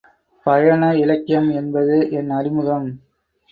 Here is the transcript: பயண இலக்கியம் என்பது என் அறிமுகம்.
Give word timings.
பயண 0.45 0.95
இலக்கியம் 0.95 1.49
என்பது 1.51 2.09
என் 2.11 2.29
அறிமுகம். 2.29 2.89